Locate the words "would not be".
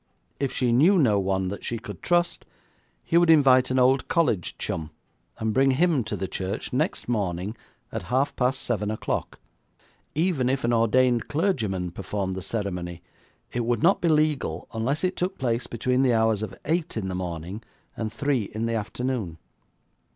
13.63-14.09